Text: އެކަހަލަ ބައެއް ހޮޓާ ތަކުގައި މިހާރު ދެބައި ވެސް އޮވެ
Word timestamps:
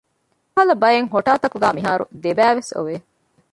އެކަހަލަ 0.53 0.73
ބައެއް 0.81 1.09
ހޮޓާ 1.13 1.33
ތަކުގައި 1.43 1.75
މިހާރު 1.77 2.05
ދެބައި 2.23 2.55
ވެސް 2.57 2.71
އޮވެ 2.75 2.95